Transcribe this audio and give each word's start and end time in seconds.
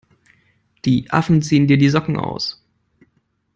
Die 0.83 1.11
Affen 1.11 1.43
ziehen 1.43 1.67
dir 1.67 1.77
die 1.77 1.89
Socken 1.91 2.17
aus! 2.17 2.65